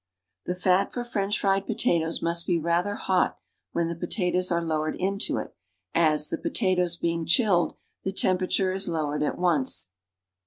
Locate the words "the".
0.47-0.55, 3.87-3.93, 6.31-6.39, 8.01-8.11